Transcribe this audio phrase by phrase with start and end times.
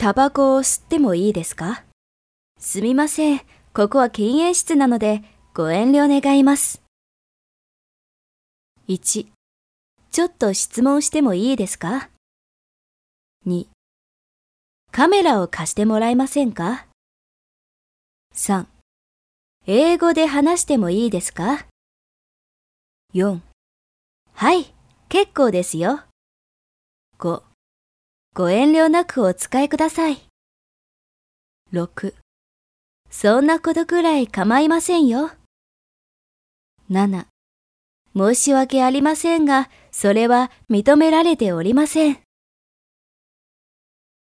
[0.00, 1.82] タバコを吸ってもいいですか？
[2.56, 3.40] すみません。
[3.74, 5.24] ここは禁煙室なので
[5.54, 6.82] ご遠慮願います。
[8.86, 9.26] 1、
[10.12, 12.10] ちょっと質問してもいいですか
[13.44, 13.66] ?2、
[14.92, 16.86] カメラを貸してもらえませんか
[18.36, 18.66] ?3、
[19.66, 21.66] 英語で話してもいいですか
[23.14, 23.40] ?4、
[24.34, 24.72] はい、
[25.08, 26.02] 結構ですよ。
[27.18, 27.42] 5、
[28.38, 30.20] ご遠慮なくお使いください。
[31.72, 32.14] 6、
[33.10, 35.32] そんなことくらい構いませんよ。
[36.88, 37.26] 7、
[38.14, 42.27] 申し訳ありませんが、それは認められておりません。